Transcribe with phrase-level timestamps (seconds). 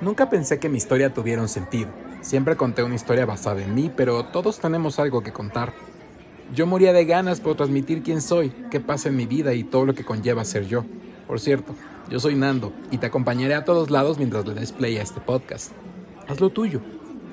[0.00, 1.90] Nunca pensé que mi historia tuviera un sentido.
[2.20, 5.72] Siempre conté una historia basada en mí, pero todos tenemos algo que contar.
[6.54, 9.84] Yo moría de ganas por transmitir quién soy, qué pasa en mi vida y todo
[9.86, 10.84] lo que conlleva ser yo.
[11.26, 11.74] Por cierto,
[12.08, 15.20] yo soy Nando y te acompañaré a todos lados mientras le des play a este
[15.20, 15.72] podcast.
[16.28, 16.80] Haz lo tuyo.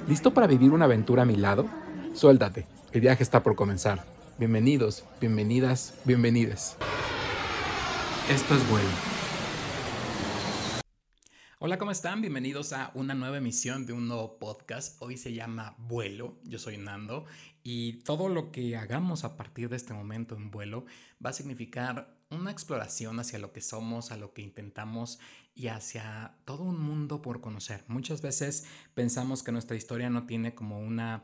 [0.08, 1.66] ¿Listo para vivir una aventura a mi lado?
[2.14, 4.04] Suéltate, el viaje está por comenzar.
[4.40, 6.76] Bienvenidos, bienvenidas, bienvenides.
[8.30, 9.15] Esto es bueno.
[11.66, 12.22] Hola, ¿cómo están?
[12.22, 15.02] Bienvenidos a una nueva emisión de un nuevo podcast.
[15.02, 16.38] Hoy se llama Vuelo.
[16.44, 17.26] Yo soy Nando
[17.64, 20.86] y todo lo que hagamos a partir de este momento en vuelo
[21.26, 25.18] va a significar una exploración hacia lo que somos, a lo que intentamos
[25.56, 27.84] y hacia todo un mundo por conocer.
[27.88, 31.24] Muchas veces pensamos que nuestra historia no tiene como una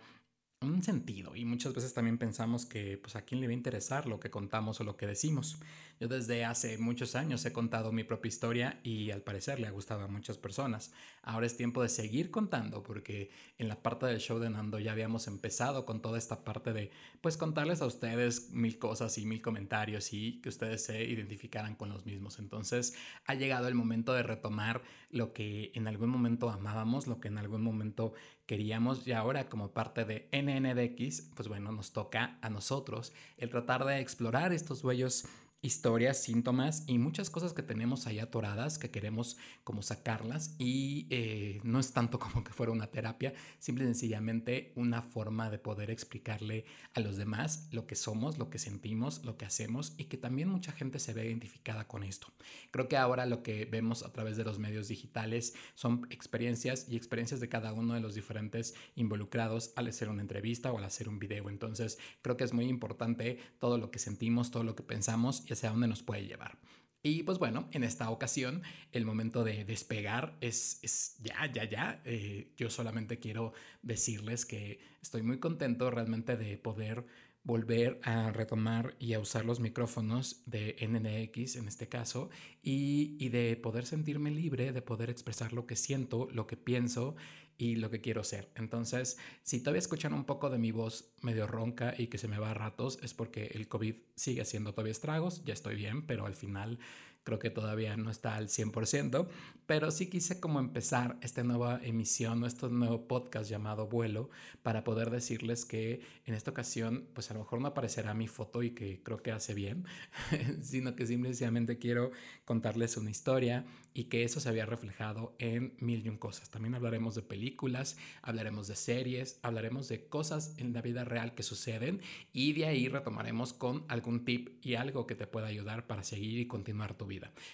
[0.62, 4.06] un sentido y muchas veces también pensamos que pues a quién le va a interesar
[4.06, 5.58] lo que contamos o lo que decimos.
[6.00, 9.72] Yo desde hace muchos años he contado mi propia historia y al parecer le ha
[9.72, 10.94] gustado a muchas personas.
[11.24, 14.92] Ahora es tiempo de seguir contando porque en la parte del show de Nando ya
[14.92, 19.42] habíamos empezado con toda esta parte de pues contarles a ustedes mil cosas y mil
[19.42, 22.38] comentarios y que ustedes se identificaran con los mismos.
[22.40, 27.28] Entonces ha llegado el momento de retomar lo que en algún momento amábamos, lo que
[27.28, 28.14] en algún momento
[28.46, 30.28] queríamos y ahora como parte de
[30.60, 35.26] NNDX, pues bueno, nos toca a nosotros el tratar de explorar estos huellos
[35.64, 41.62] historias, síntomas y muchas cosas que tenemos ahí atoradas que queremos como sacarlas y eh,
[41.64, 45.92] no es tanto como que fuera una terapia, simple y sencillamente una forma de poder
[45.92, 50.18] explicarle a los demás lo que somos, lo que sentimos, lo que hacemos y que
[50.18, 52.28] también mucha gente se ve identificada con esto.
[52.72, 56.96] Creo que ahora lo que vemos a través de los medios digitales son experiencias y
[56.96, 61.08] experiencias de cada uno de los diferentes involucrados al hacer una entrevista o al hacer
[61.08, 61.50] un video.
[61.50, 65.70] Entonces creo que es muy importante todo lo que sentimos, todo lo que pensamos hacia
[65.70, 66.58] dónde nos puede llevar.
[67.04, 72.02] Y pues bueno, en esta ocasión el momento de despegar es, es ya, ya, ya.
[72.06, 77.06] Eh, yo solamente quiero decirles que estoy muy contento realmente de poder
[77.44, 82.30] volver a retomar y a usar los micrófonos de NNX en este caso
[82.62, 87.16] y, y de poder sentirme libre, de poder expresar lo que siento, lo que pienso
[87.58, 88.50] y lo que quiero ser.
[88.56, 92.40] Entonces, si todavía escuchan un poco de mi voz medio ronca y que se me
[92.40, 96.26] va a ratos, es porque el COVID sigue haciendo todavía estragos, ya estoy bien, pero
[96.26, 96.80] al final
[97.24, 99.28] creo que todavía no está al 100%,
[99.66, 104.30] pero sí quise como empezar esta nueva emisión o este nuevo podcast llamado Vuelo
[104.64, 108.64] para poder decirles que en esta ocasión pues a lo mejor no aparecerá mi foto
[108.64, 109.86] y que creo que hace bien,
[110.62, 112.12] sino que simplemente quiero
[112.46, 116.50] contarles una historia y que eso se había reflejado en mil y un cosas.
[116.50, 121.44] También hablaremos de películas, hablaremos de series, hablaremos de cosas en la vida real que
[121.44, 126.04] suceden y de ahí retomaremos con algún tip y algo que te pueda ayudar para
[126.04, 127.11] seguir y continuar tu vida.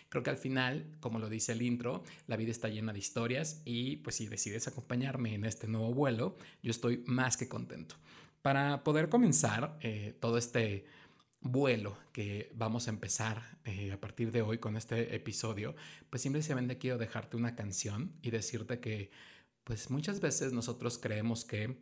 [0.10, 3.62] Creo que al final, como lo dice el intro, la vida está llena de historias
[3.66, 7.96] y pues si decides acompañarme en este nuevo vuelo, yo estoy más que contento.
[8.42, 10.86] Para poder comenzar eh, todo este
[11.42, 15.76] vuelo que vamos a empezar eh, a partir de hoy con este episodio,
[16.10, 19.12] pues simplemente quiero dejarte una canción y decirte que
[19.64, 21.78] pues muchas veces nosotros creemos que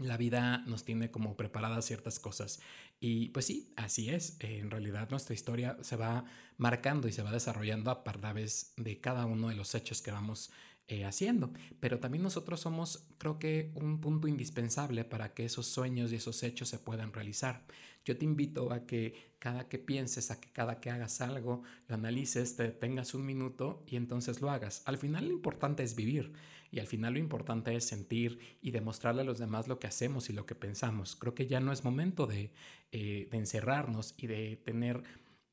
[0.00, 2.60] la vida nos tiene como preparadas ciertas cosas.
[3.00, 4.36] Y pues sí, así es.
[4.40, 6.24] En realidad nuestra historia se va
[6.58, 10.50] marcando y se va desarrollando a través de cada uno de los hechos que vamos
[10.90, 11.52] eh, haciendo.
[11.78, 16.42] Pero también nosotros somos, creo que, un punto indispensable para que esos sueños y esos
[16.42, 17.64] hechos se puedan realizar.
[18.04, 21.94] Yo te invito a que cada que pienses, a que cada que hagas algo, lo
[21.94, 24.82] analices, te tengas un minuto y entonces lo hagas.
[24.84, 26.32] Al final lo importante es vivir.
[26.72, 30.28] Y al final lo importante es sentir y demostrarle a los demás lo que hacemos
[30.28, 31.14] y lo que pensamos.
[31.14, 32.50] Creo que ya no es momento de,
[32.90, 35.04] eh, de encerrarnos y de tener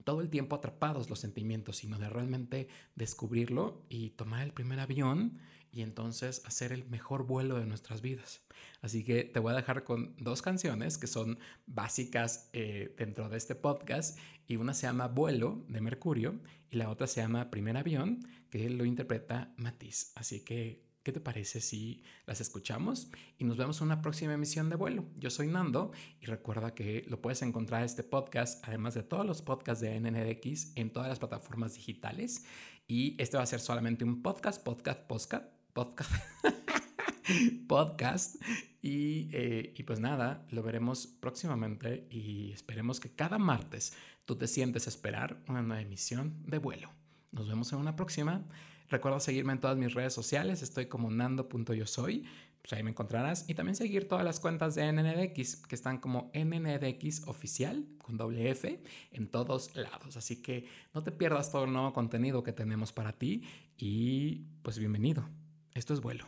[0.07, 5.37] todo el tiempo atrapados los sentimientos, sino de realmente descubrirlo y tomar el primer avión
[5.69, 8.41] y entonces hacer el mejor vuelo de nuestras vidas.
[8.81, 13.35] Así que te voy a dejar con dos canciones que son básicas eh, dentro de
[13.35, 16.39] este podcast y una se llama Vuelo de Mercurio
[16.69, 20.13] y la otra se llama Primer Avión que lo interpreta Matiz.
[20.15, 23.09] Así que ¿Qué te parece si las escuchamos?
[23.37, 25.05] Y nos vemos en una próxima emisión de vuelo.
[25.15, 29.41] Yo soy Nando y recuerda que lo puedes encontrar este podcast, además de todos los
[29.41, 32.43] podcasts de NNDX, en todas las plataformas digitales.
[32.89, 36.11] Y este va a ser solamente un podcast, podcast, podcast, podcast.
[37.69, 38.35] podcast.
[38.81, 43.93] Y, eh, y, pues nada, lo veremos próximamente y esperemos que cada martes
[44.25, 46.91] tú te sientes esperar una nueva emisión de vuelo.
[47.31, 48.45] Nos vemos en una próxima.
[48.89, 52.23] Recuerda seguirme en todas mis redes sociales, estoy como nando.yosoy,
[52.61, 53.49] pues ahí me encontrarás.
[53.49, 58.49] Y también seguir todas las cuentas de NNDX, que están como NNDX oficial, con doble
[58.49, 58.81] F,
[59.11, 60.15] en todos lados.
[60.15, 63.43] Así que no te pierdas todo el nuevo contenido que tenemos para ti
[63.77, 65.27] y pues bienvenido.
[65.73, 66.25] Esto es vuelo.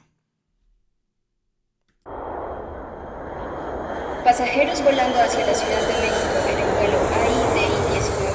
[4.23, 7.69] Pasajeros volando hacia la Ciudad de México en el vuelo AIDI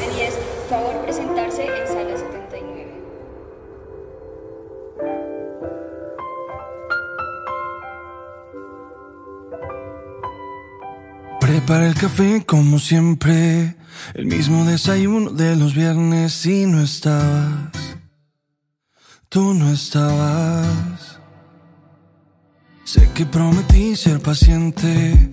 [0.09, 0.39] 1910,
[0.69, 2.34] favor presentarse en sala
[11.67, 13.75] Prepara el café como siempre,
[14.13, 17.73] el mismo desayuno de los viernes y no estabas,
[19.31, 21.21] tú no estabas.
[22.85, 25.31] Sé que prometí ser paciente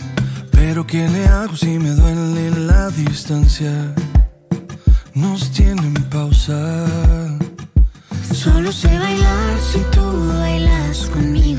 [0.53, 3.93] pero ¿qué le hago si me duele la distancia?
[5.13, 6.85] Nos tienen pausa.
[8.33, 11.50] Solo sé bailar si tú bailas conmigo.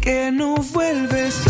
[0.00, 1.49] ¿Por qué no vuelves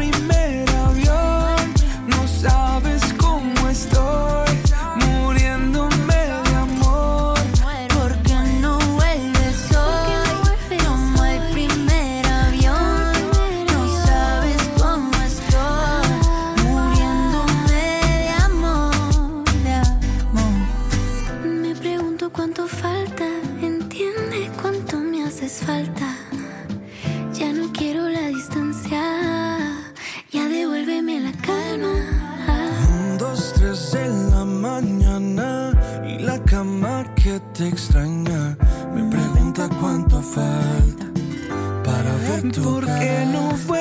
[42.49, 43.80] ¿Por qué no vuelves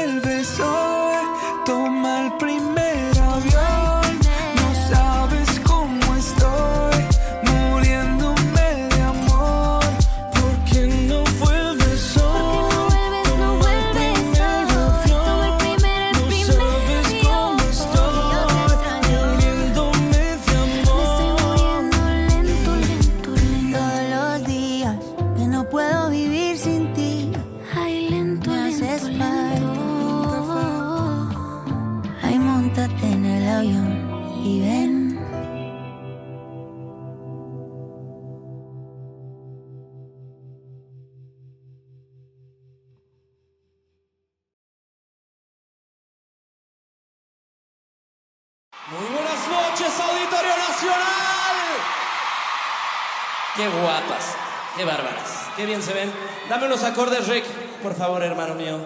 [53.57, 54.37] Qué guapas,
[54.77, 56.13] qué bárbaras, qué bien se ven.
[56.49, 57.45] Dame unos acordes, Rick,
[57.83, 58.79] por favor, hermano mío.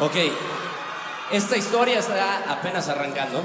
[0.00, 0.16] Ok,
[1.30, 3.42] esta historia está apenas arrancando.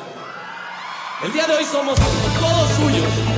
[1.23, 1.97] El día de hoy somos
[2.39, 3.36] todos suyos.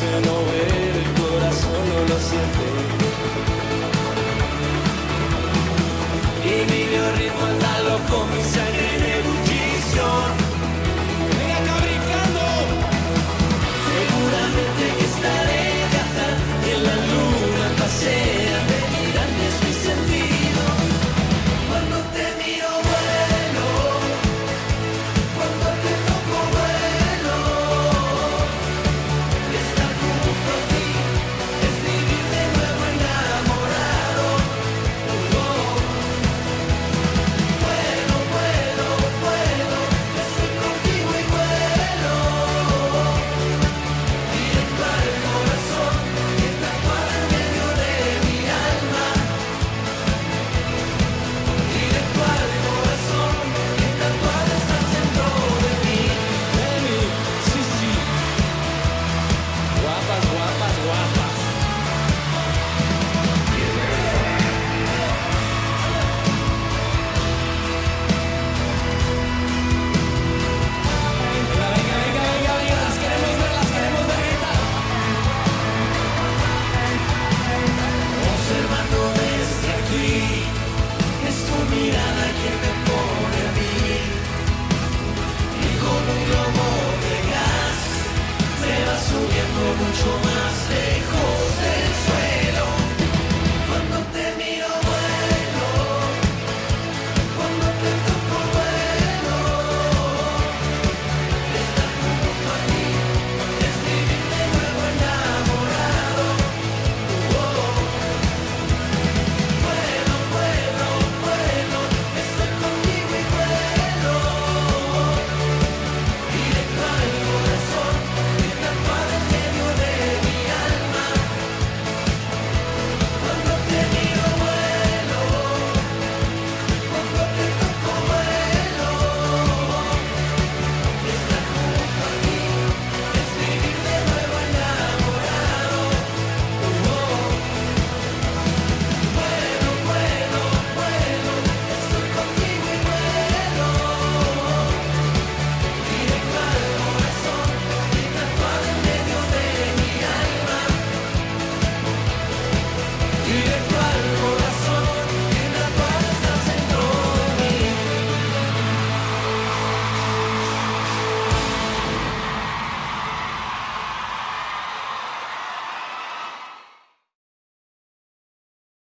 [0.00, 2.64] parece no ver, el corazón no lo siente.
[6.44, 6.82] Y mi
[7.18, 10.39] ritmo andalo con mi sangre en ebullición.